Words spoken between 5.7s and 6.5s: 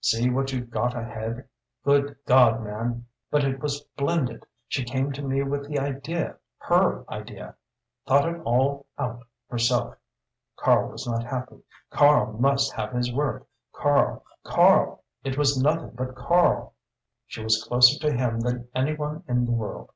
idea